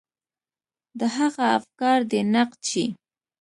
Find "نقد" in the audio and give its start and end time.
2.33-2.59